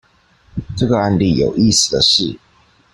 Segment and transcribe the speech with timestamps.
[0.75, 2.39] 這個案例有意思的是